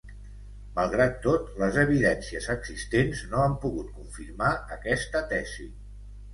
Malgrat 0.77 1.19
tot, 1.25 1.51
les 1.63 1.77
evidències 1.83 2.49
existents 2.55 3.23
no 3.35 3.45
han 3.45 3.55
pogut 3.69 3.95
confirmar 4.01 4.53
aquesta 4.81 5.27
tesi. 5.37 5.73